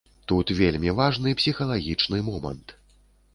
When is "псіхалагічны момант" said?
1.43-2.75